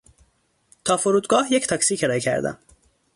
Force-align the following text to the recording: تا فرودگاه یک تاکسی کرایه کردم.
تا 0.85 0.97
فرودگاه 0.97 1.53
یک 1.53 1.67
تاکسی 1.67 1.97
کرایه 1.97 2.19
کردم. 2.21 2.57